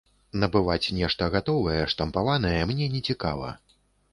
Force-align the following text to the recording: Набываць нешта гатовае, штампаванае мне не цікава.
Набываць 0.43 0.93
нешта 0.99 1.27
гатовае, 1.35 1.77
штампаванае 1.93 2.57
мне 2.73 2.89
не 2.95 3.03
цікава. 3.11 3.53